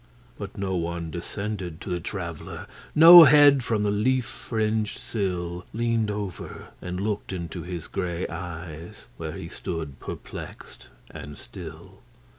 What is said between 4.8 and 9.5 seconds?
sillLeaned over and looked into his grey eyes, Where he